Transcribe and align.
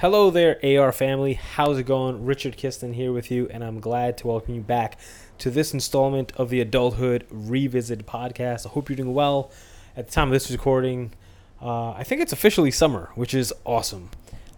Hello 0.00 0.30
there, 0.30 0.58
AR 0.64 0.92
family. 0.92 1.34
How's 1.34 1.76
it 1.76 1.82
going? 1.82 2.24
Richard 2.24 2.56
Kistner 2.56 2.94
here 2.94 3.12
with 3.12 3.30
you, 3.30 3.46
and 3.50 3.62
I'm 3.62 3.80
glad 3.80 4.16
to 4.16 4.28
welcome 4.28 4.54
you 4.54 4.62
back 4.62 4.98
to 5.36 5.50
this 5.50 5.74
installment 5.74 6.32
of 6.36 6.48
the 6.48 6.62
Adulthood 6.62 7.26
Revisited 7.28 8.06
podcast. 8.06 8.64
I 8.64 8.70
hope 8.70 8.88
you're 8.88 8.96
doing 8.96 9.12
well. 9.12 9.50
At 9.94 10.06
the 10.06 10.12
time 10.14 10.28
of 10.28 10.32
this 10.32 10.50
recording, 10.50 11.12
uh, 11.60 11.90
I 11.90 12.02
think 12.04 12.22
it's 12.22 12.32
officially 12.32 12.70
summer, 12.70 13.10
which 13.14 13.34
is 13.34 13.52
awesome. 13.66 14.08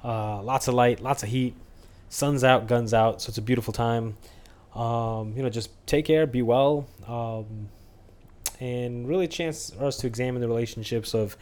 Uh, 0.04 0.40
lots 0.42 0.68
of 0.68 0.74
light, 0.74 1.00
lots 1.00 1.24
of 1.24 1.30
heat, 1.30 1.56
sun's 2.08 2.44
out, 2.44 2.68
guns 2.68 2.94
out, 2.94 3.20
so 3.20 3.30
it's 3.30 3.38
a 3.38 3.42
beautiful 3.42 3.72
time. 3.72 4.16
Um, 4.76 5.32
you 5.36 5.42
know, 5.42 5.50
just 5.50 5.70
take 5.88 6.04
care, 6.04 6.24
be 6.24 6.42
well, 6.42 6.86
um, 7.08 7.68
and 8.60 9.08
really 9.08 9.24
a 9.24 9.28
chance 9.28 9.70
for 9.70 9.86
us 9.86 9.96
to 9.96 10.06
examine 10.06 10.40
the 10.40 10.46
relationships 10.46 11.16
of 11.16 11.36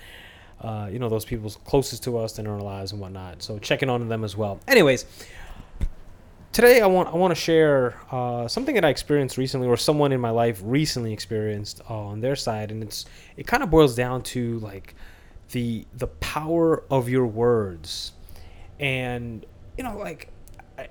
uh, 0.60 0.88
you 0.92 0.98
know, 0.98 1.09
those 1.09 1.24
people 1.24 1.50
closest 1.64 2.02
to 2.05 2.19
us 2.19 2.38
in 2.38 2.46
our 2.46 2.60
lives 2.60 2.92
and 2.92 3.01
whatnot. 3.01 3.42
So 3.42 3.59
checking 3.59 3.88
on 3.88 4.06
them 4.09 4.24
as 4.24 4.37
well. 4.37 4.60
Anyways, 4.68 5.06
today 6.52 6.80
I 6.80 6.87
want 6.87 7.09
I 7.09 7.16
want 7.16 7.30
to 7.30 7.40
share 7.40 7.96
uh, 8.10 8.46
something 8.46 8.74
that 8.74 8.84
I 8.84 8.90
experienced 8.90 9.38
recently, 9.38 9.66
or 9.66 9.76
someone 9.76 10.12
in 10.12 10.21
my 10.21 10.30
life 10.30 10.60
recently 10.62 11.12
experienced 11.12 11.80
uh, 11.88 11.95
on 11.95 12.21
their 12.21 12.37
side, 12.37 12.71
and 12.71 12.82
it's 12.82 13.07
it 13.37 13.46
kind 13.46 13.62
of 13.62 13.71
boils 13.71 13.95
down 13.95 14.23
to 14.24 14.59
like 14.59 14.95
the 15.52 15.87
the 15.96 16.09
power 16.09 16.84
of 16.90 17.09
your 17.09 17.27
words, 17.27 18.12
and 18.79 19.45
you 19.77 19.84
know, 19.84 19.96
like. 19.96 20.29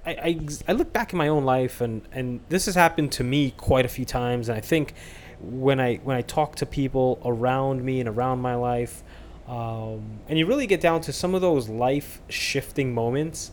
I, 0.05 0.11
I, 0.11 0.39
I 0.67 0.73
look 0.73 0.93
back 0.93 1.13
in 1.13 1.17
my 1.17 1.29
own 1.29 1.45
life 1.45 1.81
and, 1.81 2.07
and 2.11 2.41
this 2.47 2.67
has 2.67 2.75
happened 2.75 3.11
to 3.13 3.23
me 3.23 3.55
quite 3.57 3.85
a 3.85 3.87
few 3.87 4.05
times 4.05 4.47
and 4.47 4.55
I 4.55 4.61
think 4.61 4.93
when 5.39 5.79
I 5.79 5.95
when 6.03 6.15
I 6.15 6.21
talk 6.21 6.57
to 6.57 6.67
people 6.67 7.19
around 7.25 7.83
me 7.83 7.99
and 7.99 8.07
around 8.07 8.39
my 8.39 8.53
life 8.53 9.03
um, 9.49 10.19
and 10.29 10.37
you 10.37 10.45
really 10.45 10.67
get 10.67 10.79
down 10.79 11.01
to 11.01 11.11
some 11.11 11.33
of 11.33 11.41
those 11.41 11.67
life 11.67 12.21
shifting 12.29 12.93
moments. 12.93 13.49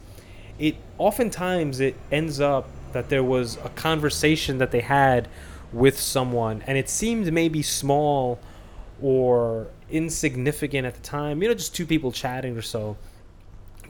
It 0.58 0.76
oftentimes 0.98 1.80
it 1.80 1.96
ends 2.12 2.38
up 2.38 2.68
that 2.92 3.08
there 3.08 3.24
was 3.24 3.56
a 3.64 3.70
conversation 3.70 4.58
that 4.58 4.70
they 4.70 4.82
had 4.82 5.26
with 5.72 5.98
someone 5.98 6.62
and 6.66 6.78
it 6.78 6.88
seemed 6.88 7.32
maybe 7.32 7.60
small 7.60 8.38
or 9.02 9.66
insignificant 9.90 10.86
at 10.86 10.94
the 10.94 11.00
time 11.00 11.42
you 11.42 11.48
know 11.48 11.54
just 11.54 11.74
two 11.74 11.86
people 11.86 12.12
chatting 12.12 12.56
or 12.56 12.62
so. 12.62 12.96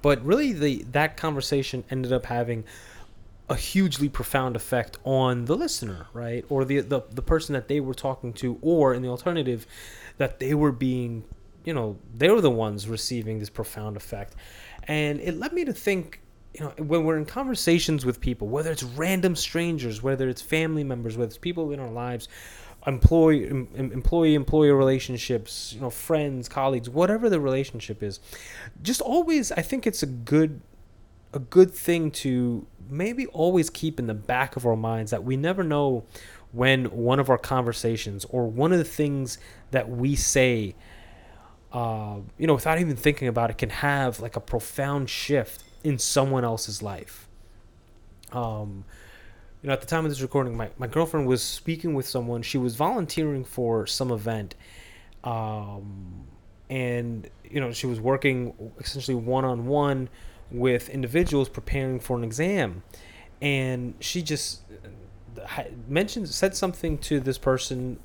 But 0.01 0.25
really 0.25 0.53
the 0.53 0.85
that 0.93 1.17
conversation 1.17 1.85
ended 1.91 2.13
up 2.13 2.27
having 2.27 2.65
a 3.49 3.57
hugely 3.57 4.09
profound 4.09 4.57
effect 4.57 4.97
on 5.05 5.45
the 5.47 5.57
listener 5.57 6.07
right? 6.13 6.45
Or 6.49 6.65
the, 6.65 6.81
the 6.81 7.03
the 7.11 7.23
person 7.23 7.53
that 7.53 7.67
they 7.67 7.81
were 7.81 7.95
talking 7.95 8.33
to 8.35 8.59
or 8.63 8.95
in 8.95 9.03
the 9.03 9.09
alternative 9.09 9.67
that 10.19 10.39
they 10.39 10.55
were 10.55 10.73
being 10.73 11.25
you 11.67 11.75
know 11.75 11.99
they 12.15 12.31
were 12.31 12.41
the 12.41 12.51
ones 12.51 12.89
receiving 12.89 13.39
this 13.39 13.51
profound 13.51 13.99
effect. 13.99 14.35
And 14.85 15.21
it 15.21 15.37
led 15.37 15.53
me 15.53 15.67
to 15.67 15.75
think 15.75 16.23
you 16.55 16.65
know 16.65 16.73
when 16.79 17.05
we're 17.05 17.19
in 17.19 17.27
conversations 17.27 18.07
with 18.07 18.19
people 18.19 18.49
whether 18.49 18.73
it's 18.73 18.83
random 18.83 19.37
strangers 19.37 20.03
whether 20.03 20.27
it's 20.27 20.41
family 20.41 20.85
members 20.85 21.19
whether 21.19 21.29
it's 21.29 21.37
people 21.37 21.71
in 21.71 21.79
our 21.81 21.91
lives 21.91 22.29
employee 22.87 23.47
employee 23.75 24.35
employer 24.35 24.75
relationships 24.75 25.73
you 25.75 25.81
know 25.81 25.91
friends 25.91 26.49
colleagues 26.49 26.89
whatever 26.89 27.29
the 27.29 27.39
relationship 27.39 28.03
is 28.03 28.21
just 28.83 29.03
always 29.03 29.53
i 29.53 29.61
think 29.61 29.87
it's 29.87 30.03
a 30.03 30.07
good 30.07 30.63
a 31.35 31.39
good 31.39 31.71
thing 31.71 32.11
to 32.11 32.67
maybe 32.89 33.27
always 33.27 33.69
keep 33.69 33.99
in 33.99 34.07
the 34.07 34.15
back 34.15 34.57
of 34.57 34.65
our 34.65 34.77
minds 34.77 35.11
that 35.11 35.25
we 35.25 35.37
never 35.37 35.63
know 35.63 36.05
when 36.53 36.87
one 36.87 37.21
of 37.21 37.29
our 37.29 37.37
conversations 37.37 38.25
or 38.31 38.47
one 38.47 38.73
of 38.73 38.79
the 38.79 38.85
things 38.85 39.37
that 39.73 39.91
we 39.91 40.15
say 40.15 40.75
uh, 41.73 42.17
you 42.39 42.47
know, 42.47 42.55
without 42.55 42.79
even 42.81 42.97
thinking 42.97 43.29
about 43.29 43.51
it, 43.51 43.59
can 43.59 43.71
have 43.71 44.21
like 44.21 44.37
a 44.37 44.41
profound 44.41 45.11
shift 45.11 45.63
in 45.85 45.99
someone 45.99 46.45
else's 46.45 46.83
life. 46.83 47.29
Um, 48.33 48.85
you 49.63 49.69
know, 49.69 49.73
at 49.73 49.81
the 49.81 49.87
time 49.87 50.05
of 50.05 50.11
this 50.11 50.21
recording, 50.21 50.57
my, 50.57 50.71
my 50.79 50.87
girlfriend 50.87 51.27
was 51.27 51.43
speaking 51.43 51.95
with 51.95 52.07
someone. 52.07 52.43
She 52.43 52.59
was 52.59 52.77
volunteering 52.77 53.45
for 53.45 53.87
some 53.87 54.11
event. 54.11 54.55
Um, 55.25 56.27
and, 56.71 57.29
you 57.49 57.61
know, 57.61 57.73
she 57.73 57.87
was 57.87 58.01
working 58.01 58.55
essentially 58.79 59.15
one 59.15 59.45
on 59.45 59.67
one 59.67 60.09
with 60.51 60.89
individuals 60.89 61.49
preparing 61.49 62.01
for 62.01 62.17
an 62.17 62.25
exam. 62.25 62.83
And 63.43 63.95
she 64.01 64.23
just 64.23 64.63
uh, 65.41 65.65
mentioned, 65.89 66.29
said 66.29 66.55
something 66.55 66.99
to 66.99 67.21
this 67.21 67.39
person, 67.39 67.99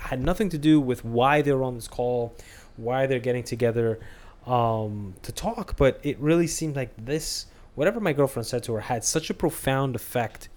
had 0.00 0.22
nothing 0.22 0.48
to 0.50 0.58
do 0.58 0.80
with 0.80 1.04
why 1.04 1.42
they 1.42 1.52
were 1.52 1.62
on 1.62 1.74
this 1.74 1.88
call 1.88 2.34
why 2.76 3.06
they're 3.06 3.18
getting 3.18 3.44
together 3.44 3.98
um, 4.46 5.14
to 5.22 5.32
talk. 5.32 5.76
But 5.76 6.00
it 6.02 6.18
really 6.18 6.46
seemed 6.46 6.76
like 6.76 6.90
this, 6.96 7.46
whatever 7.74 8.00
my 8.00 8.12
girlfriend 8.12 8.46
said 8.46 8.62
to 8.64 8.74
her, 8.74 8.80
had 8.80 9.04
such 9.04 9.30
a 9.30 9.34
profound 9.34 9.94
effect 9.96 10.48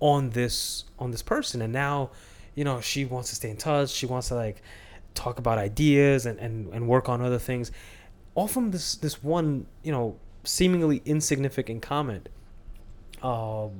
on 0.00 0.30
this 0.30 0.84
on 0.98 1.10
this 1.10 1.22
person. 1.22 1.62
And 1.62 1.72
now, 1.72 2.10
you 2.54 2.64
know, 2.64 2.80
she 2.80 3.04
wants 3.04 3.30
to 3.30 3.36
stay 3.36 3.50
in 3.50 3.56
touch. 3.56 3.90
She 3.90 4.06
wants 4.06 4.28
to 4.28 4.34
like 4.34 4.62
talk 5.14 5.38
about 5.38 5.58
ideas 5.58 6.26
and, 6.26 6.38
and, 6.38 6.72
and 6.72 6.88
work 6.88 7.08
on 7.08 7.22
other 7.22 7.38
things. 7.38 7.72
All 8.34 8.48
from 8.48 8.70
this 8.70 8.96
this 8.96 9.22
one, 9.22 9.66
you 9.82 9.92
know, 9.92 10.16
seemingly 10.44 11.02
insignificant 11.04 11.82
comment. 11.82 12.28
Um, 13.22 13.70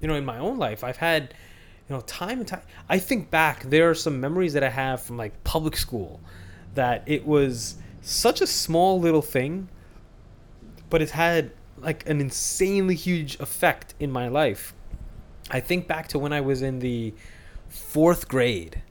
you 0.00 0.08
know, 0.08 0.14
in 0.14 0.24
my 0.24 0.38
own 0.38 0.58
life, 0.58 0.82
I've 0.82 0.96
had, 0.96 1.34
you 1.88 1.94
know, 1.94 2.00
time 2.02 2.40
and 2.40 2.48
time. 2.48 2.62
I 2.88 2.98
think 2.98 3.30
back, 3.30 3.62
there 3.64 3.88
are 3.88 3.94
some 3.94 4.20
memories 4.20 4.54
that 4.54 4.64
I 4.64 4.70
have 4.70 5.02
from 5.02 5.16
like 5.16 5.44
public 5.44 5.76
school 5.76 6.20
that 6.74 7.02
it 7.06 7.26
was 7.26 7.76
such 8.00 8.40
a 8.40 8.46
small 8.46 9.00
little 9.00 9.22
thing, 9.22 9.68
but 10.90 11.00
it 11.02 11.10
had 11.10 11.52
like 11.78 12.08
an 12.08 12.20
insanely 12.20 12.94
huge 12.94 13.38
effect 13.40 13.94
in 13.98 14.10
my 14.10 14.28
life. 14.28 14.74
I 15.50 15.60
think 15.60 15.86
back 15.86 16.08
to 16.08 16.18
when 16.18 16.32
I 16.32 16.40
was 16.40 16.62
in 16.62 16.78
the 16.78 17.14
fourth 17.68 18.28
grade, 18.28 18.82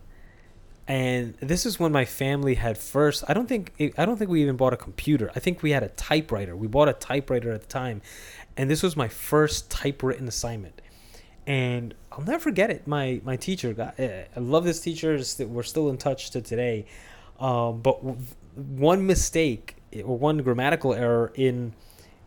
and 0.87 1.35
this 1.35 1.65
is 1.65 1.79
when 1.79 1.91
my 1.91 2.05
family 2.05 2.55
had 2.55 2.77
first. 2.77 3.23
I 3.27 3.33
don't 3.33 3.47
think 3.47 3.73
I 3.97 4.05
don't 4.05 4.17
think 4.17 4.29
we 4.29 4.41
even 4.41 4.57
bought 4.57 4.73
a 4.73 4.77
computer. 4.77 5.31
I 5.35 5.39
think 5.39 5.63
we 5.63 5.71
had 5.71 5.83
a 5.83 5.89
typewriter. 5.89 6.55
We 6.55 6.67
bought 6.67 6.89
a 6.89 6.93
typewriter 6.93 7.51
at 7.51 7.61
the 7.61 7.67
time, 7.67 8.01
and 8.57 8.69
this 8.69 8.83
was 8.83 8.95
my 8.97 9.07
first 9.07 9.71
typewritten 9.71 10.27
assignment. 10.27 10.81
And 11.47 11.95
I'll 12.11 12.23
never 12.23 12.39
forget 12.39 12.69
it. 12.69 12.87
My 12.87 13.21
my 13.23 13.35
teacher, 13.35 13.73
got, 13.73 13.99
eh, 13.99 14.25
I 14.35 14.39
love 14.39 14.63
this 14.63 14.81
teacher. 14.81 15.19
We're 15.39 15.63
still 15.63 15.89
in 15.89 15.97
touch 15.97 16.31
to 16.31 16.41
today. 16.41 16.85
Um, 17.39 17.81
but 17.81 17.99
one 18.55 19.05
mistake 19.05 19.75
or 20.03 20.17
one 20.17 20.37
grammatical 20.39 20.93
error 20.93 21.31
in 21.35 21.73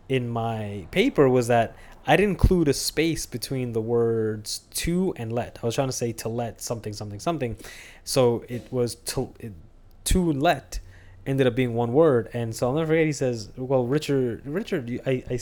in 0.07 0.29
my 0.29 0.85
paper 0.91 1.27
was 1.27 1.47
that 1.47 1.75
I 2.07 2.15
didn't 2.15 2.31
include 2.31 2.67
a 2.67 2.73
space 2.73 3.25
between 3.25 3.73
the 3.73 3.81
words 3.81 4.59
to 4.75 5.13
and 5.17 5.31
let. 5.31 5.57
I 5.63 5.65
was 5.65 5.75
trying 5.75 5.87
to 5.87 5.93
say 5.93 6.11
to 6.13 6.29
let 6.29 6.61
something 6.61 6.93
something 6.93 7.19
something, 7.19 7.57
so 8.03 8.45
it 8.47 8.71
was 8.71 8.95
to 8.95 9.33
it, 9.39 9.53
to 10.05 10.31
let 10.31 10.79
ended 11.25 11.47
up 11.47 11.55
being 11.55 11.73
one 11.73 11.93
word. 11.93 12.29
And 12.33 12.55
so 12.55 12.67
I'll 12.67 12.73
never 12.73 12.87
forget. 12.87 13.05
He 13.05 13.11
says, 13.11 13.49
"Well, 13.57 13.85
Richard, 13.85 14.45
Richard, 14.45 15.01
I 15.05 15.23
I, 15.29 15.39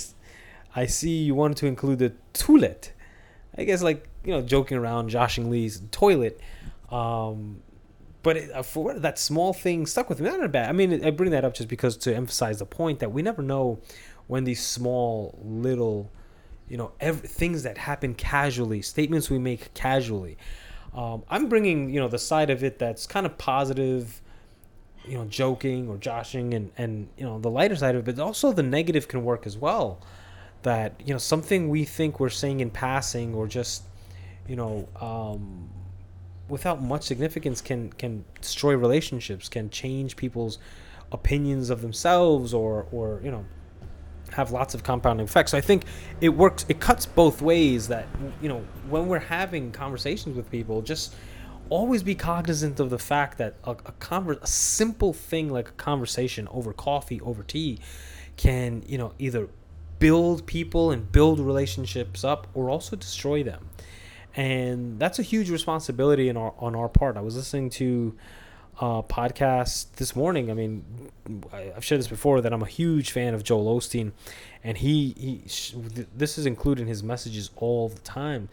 I 0.75 0.85
see 0.85 1.23
you 1.23 1.35
wanted 1.35 1.57
to 1.57 1.67
include 1.67 1.99
the 1.99 2.13
toilet. 2.31 2.93
I 3.57 3.65
guess 3.65 3.83
like 3.83 4.07
you 4.23 4.31
know 4.31 4.41
joking 4.41 4.77
around, 4.77 5.09
joshing 5.09 5.49
Lee's 5.49 5.81
toilet." 5.91 6.39
Um, 6.89 7.61
but 8.23 8.37
it, 8.37 8.51
uh, 8.51 8.63
for 8.63 8.93
that 8.93 9.19
small 9.19 9.53
thing 9.53 9.85
stuck 9.85 10.09
with 10.09 10.21
me. 10.21 10.29
Not 10.29 10.51
bad. 10.51 10.69
I 10.69 10.71
mean, 10.71 11.05
I 11.05 11.11
bring 11.11 11.31
that 11.31 11.43
up 11.45 11.53
just 11.53 11.69
because 11.69 11.97
to 11.97 12.15
emphasize 12.15 12.59
the 12.59 12.65
point 12.65 12.99
that 12.99 13.11
we 13.11 13.21
never 13.21 13.41
know 13.41 13.79
when 14.27 14.45
these 14.45 14.65
small 14.65 15.37
little, 15.43 16.09
you 16.69 16.77
know, 16.77 16.93
every, 17.01 17.27
things 17.27 17.63
that 17.63 17.77
happen 17.77 18.15
casually, 18.15 18.81
statements 18.81 19.29
we 19.29 19.37
make 19.37 19.73
casually. 19.73 20.37
Um, 20.93 21.23
I'm 21.29 21.49
bringing 21.49 21.89
you 21.89 21.99
know 21.99 22.07
the 22.07 22.19
side 22.19 22.49
of 22.49 22.63
it 22.63 22.79
that's 22.79 23.05
kind 23.05 23.25
of 23.25 23.37
positive, 23.37 24.21
you 25.05 25.17
know, 25.17 25.25
joking 25.25 25.89
or 25.89 25.97
joshing, 25.97 26.53
and 26.53 26.71
and 26.77 27.09
you 27.17 27.25
know 27.25 27.39
the 27.39 27.49
lighter 27.49 27.75
side 27.75 27.95
of 27.95 28.07
it, 28.07 28.15
but 28.15 28.23
also 28.23 28.53
the 28.53 28.63
negative 28.63 29.09
can 29.09 29.25
work 29.25 29.45
as 29.45 29.57
well. 29.57 29.99
That 30.61 30.93
you 31.03 31.13
know 31.13 31.17
something 31.17 31.67
we 31.67 31.83
think 31.83 32.21
we're 32.21 32.29
saying 32.29 32.61
in 32.61 32.69
passing 32.69 33.35
or 33.35 33.47
just, 33.47 33.83
you 34.47 34.55
know. 34.55 34.87
Um, 35.01 35.69
without 36.49 36.81
much 36.81 37.03
significance 37.03 37.61
can 37.61 37.91
can 37.93 38.25
destroy 38.41 38.75
relationships, 38.75 39.49
can 39.49 39.69
change 39.69 40.15
people's 40.15 40.59
opinions 41.11 41.69
of 41.69 41.81
themselves 41.81 42.53
or 42.53 42.87
or 42.91 43.21
you 43.23 43.31
know 43.31 43.45
have 44.33 44.51
lots 44.51 44.73
of 44.73 44.83
compounding 44.83 45.25
effects. 45.25 45.51
So 45.51 45.57
I 45.57 45.61
think 45.61 45.85
it 46.21 46.29
works. 46.29 46.65
It 46.67 46.79
cuts 46.79 47.05
both 47.05 47.41
ways. 47.41 47.87
That 47.87 48.07
you 48.41 48.49
know, 48.49 48.63
when 48.89 49.07
we're 49.07 49.19
having 49.19 49.71
conversations 49.71 50.35
with 50.35 50.49
people, 50.49 50.81
just 50.81 51.15
always 51.69 52.03
be 52.03 52.15
cognizant 52.15 52.79
of 52.79 52.89
the 52.89 52.99
fact 52.99 53.37
that 53.37 53.55
a, 53.63 53.71
a, 53.71 54.31
a 54.41 54.47
simple 54.47 55.13
thing 55.13 55.49
like 55.49 55.69
a 55.69 55.73
conversation 55.73 56.47
over 56.51 56.73
coffee, 56.73 57.21
over 57.21 57.43
tea, 57.43 57.79
can 58.37 58.83
you 58.87 58.97
know 58.97 59.13
either 59.19 59.47
build 59.99 60.45
people 60.45 60.91
and 60.91 61.11
build 61.11 61.39
relationships 61.39 62.23
up, 62.23 62.47
or 62.53 62.69
also 62.69 62.95
destroy 62.95 63.43
them. 63.43 63.69
And 64.35 64.99
that's 64.99 65.19
a 65.19 65.23
huge 65.23 65.49
responsibility 65.49 66.29
in 66.29 66.37
our 66.37 66.53
on 66.57 66.75
our 66.75 66.89
part. 66.89 67.17
I 67.17 67.21
was 67.21 67.35
listening 67.35 67.69
to 67.71 68.15
a 68.79 69.03
podcast 69.03 69.91
this 69.93 70.15
morning. 70.15 70.49
I 70.49 70.53
mean, 70.55 70.83
I've 71.53 71.85
shared 71.85 71.99
this 71.99 72.07
before 72.07 72.41
that 72.41 72.51
I'm 72.51 72.63
a 72.63 72.67
huge 72.67 73.11
fan 73.11 73.33
of 73.33 73.43
Joel 73.43 73.79
Osteen, 73.79 74.11
and 74.63 74.77
he, 74.77 75.13
he 75.17 75.41
this 76.15 76.37
is 76.37 76.45
included 76.45 76.83
in 76.83 76.87
his 76.87 77.03
messages 77.03 77.51
all 77.57 77.89
the 77.89 78.01
time. 78.01 78.49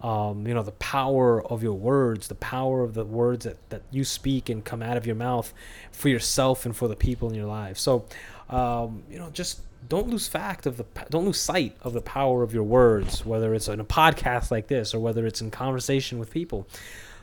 Um, 0.00 0.46
you 0.46 0.52
know, 0.52 0.62
the 0.62 0.72
power 0.72 1.42
of 1.46 1.62
your 1.62 1.72
words, 1.72 2.28
the 2.28 2.34
power 2.34 2.82
of 2.82 2.94
the 2.94 3.04
words 3.04 3.46
that, 3.46 3.70
that 3.70 3.82
you 3.90 4.04
speak 4.04 4.50
and 4.50 4.62
come 4.62 4.82
out 4.82 4.98
of 4.98 5.06
your 5.06 5.16
mouth 5.16 5.52
for 5.92 6.10
yourself 6.10 6.66
and 6.66 6.76
for 6.76 6.88
the 6.88 6.96
people 6.96 7.30
in 7.30 7.34
your 7.34 7.46
life. 7.46 7.78
So, 7.78 8.04
um, 8.50 9.02
you 9.10 9.18
know, 9.18 9.30
just 9.30 9.60
don't 9.88 10.08
lose 10.08 10.26
fact 10.28 10.66
of 10.66 10.76
the 10.76 10.84
don't 11.10 11.24
lose 11.24 11.40
sight 11.40 11.76
of 11.82 11.92
the 11.92 12.00
power 12.00 12.42
of 12.42 12.54
your 12.54 12.62
words, 12.62 13.24
whether 13.24 13.54
it's 13.54 13.68
in 13.68 13.80
a 13.80 13.84
podcast 13.84 14.50
like 14.50 14.68
this 14.68 14.94
or 14.94 15.00
whether 15.00 15.26
it's 15.26 15.40
in 15.40 15.50
conversation 15.50 16.18
with 16.18 16.30
people. 16.30 16.66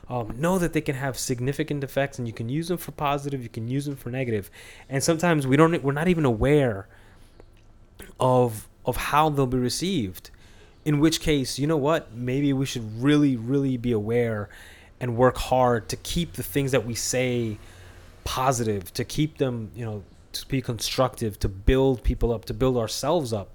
Um, 0.08 0.34
know 0.38 0.58
that 0.58 0.72
they 0.72 0.80
can 0.80 0.96
have 0.96 1.18
significant 1.18 1.82
effects 1.84 2.18
and 2.18 2.26
you 2.26 2.34
can 2.34 2.48
use 2.48 2.68
them 2.68 2.76
for 2.76 2.90
positive 2.90 3.42
you 3.42 3.48
can 3.48 3.68
use 3.68 3.86
them 3.86 3.96
for 3.96 4.10
negative. 4.10 4.50
And 4.88 5.02
sometimes 5.02 5.46
we 5.46 5.56
don't 5.56 5.82
we're 5.82 5.92
not 5.92 6.08
even 6.08 6.24
aware 6.24 6.88
of 8.20 8.68
of 8.84 8.96
how 8.96 9.28
they'll 9.28 9.46
be 9.46 9.58
received. 9.58 10.30
In 10.84 10.98
which 10.98 11.20
case 11.20 11.58
you 11.58 11.66
know 11.66 11.76
what? 11.76 12.12
Maybe 12.14 12.52
we 12.52 12.66
should 12.66 13.02
really 13.02 13.36
really 13.36 13.76
be 13.76 13.92
aware 13.92 14.48
and 15.00 15.16
work 15.16 15.36
hard 15.36 15.88
to 15.88 15.96
keep 15.96 16.34
the 16.34 16.42
things 16.42 16.72
that 16.72 16.86
we 16.86 16.94
say 16.94 17.58
positive 18.24 18.92
to 18.94 19.04
keep 19.04 19.38
them 19.38 19.70
you 19.74 19.84
know 19.84 20.04
to 20.32 20.48
be 20.48 20.60
constructive 20.60 21.38
to 21.38 21.48
build 21.48 22.02
people 22.02 22.32
up 22.32 22.44
to 22.46 22.54
build 22.54 22.76
ourselves 22.76 23.32
up 23.32 23.54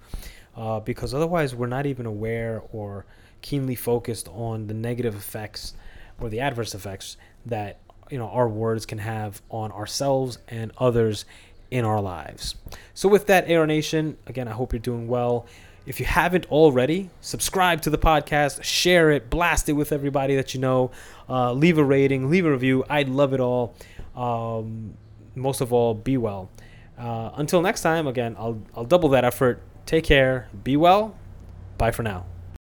uh, 0.56 0.80
because 0.80 1.14
otherwise 1.14 1.56
we're 1.56 1.68
not 1.68 1.86
even 1.86 2.06
aware 2.06 2.62
or 2.72 3.06
keenly 3.42 3.76
focused 3.76 4.28
on 4.30 4.68
the 4.68 4.74
negative 4.74 5.16
effects 5.16 5.74
or 6.20 6.30
the 6.30 6.40
adverse 6.40 6.74
effects 6.74 7.18
that 7.46 7.80
you 8.10 8.18
know 8.18 8.28
our 8.28 8.48
words 8.48 8.86
can 8.86 8.98
have 8.98 9.42
on 9.50 9.72
ourselves 9.72 10.40
and 10.48 10.72
others 10.78 11.26
in 11.70 11.86
our 11.86 12.02
lives. 12.02 12.56
So 12.94 13.10
with 13.10 13.28
that, 13.28 13.52
AR 13.52 13.68
Nation, 13.68 14.18
again, 14.26 14.48
I 14.48 14.52
hope 14.52 14.74
you're 14.74 14.80
doing 14.80 15.08
well. 15.08 15.46
If 15.86 16.00
you 16.00 16.06
haven't 16.06 16.46
already, 16.52 17.10
subscribe 17.22 17.82
to 17.84 17.90
the 17.90 17.98
podcast, 17.98 18.64
share 18.64 19.12
it, 19.12 19.30
blast 19.30 19.70
it 19.70 19.74
with 19.74 19.92
everybody 19.92 20.36
that 20.36 20.54
you 20.54 20.60
know, 20.60 20.92
uh, 21.30 21.54
leave 21.54 21.78
a 21.78 21.84
rating, 21.84 22.30
leave 22.30 22.46
a 22.46 22.52
review. 22.52 22.84
I'd 22.90 23.10
love 23.10 23.34
it 23.34 23.40
all. 23.40 23.74
Um, 24.16 24.96
most 25.38 25.62
of 25.62 25.72
all, 25.72 25.94
be 25.94 26.18
well. 26.18 26.50
Uh, 26.98 27.32
until 27.36 27.62
next 27.62 27.82
time, 27.82 28.08
again, 28.08 28.36
I'll, 28.38 28.62
I'll 28.76 28.86
double 28.86 29.10
that 29.10 29.24
effort. 29.24 29.62
Take 29.86 30.04
care, 30.04 30.50
be 30.64 30.76
well. 30.76 31.16
Bye 31.78 31.92
for 31.92 32.04
now. 32.04 32.26